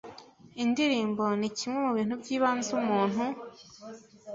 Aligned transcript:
Indirimbo 0.63 1.23
ni 1.39 1.49
kimwe 1.57 1.77
mu 1.85 1.91
bintu 1.97 2.13
byibanze 2.21 2.69
umuntu 2.81 3.23